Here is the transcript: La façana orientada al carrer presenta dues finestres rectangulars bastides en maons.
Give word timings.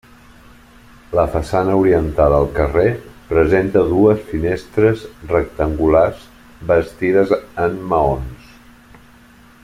La 1.17 1.23
façana 1.33 1.73
orientada 1.81 2.37
al 2.39 2.47
carrer 2.55 2.85
presenta 3.33 3.83
dues 3.93 4.23
finestres 4.31 5.03
rectangulars 5.35 6.25
bastides 6.75 7.35
en 7.67 7.77
maons. 7.93 8.49